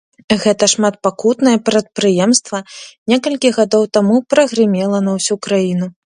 [0.43, 2.63] Гэта шматпакутнае прадпрыемства
[3.15, 5.87] некалькі гадоў таму прагрымела на ўсю краіну.